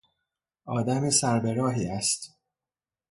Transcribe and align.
آدم 0.65 1.09
سر 1.09 1.39
به 1.39 1.53
راهی 1.53 1.87
است. 1.87 2.35